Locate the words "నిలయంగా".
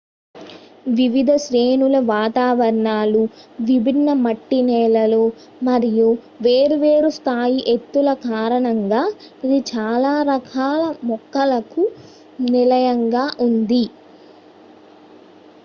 12.47-13.27